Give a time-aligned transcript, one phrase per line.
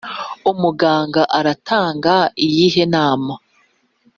[0.51, 2.13] umuganga aratanga
[2.45, 3.33] iyihe nama?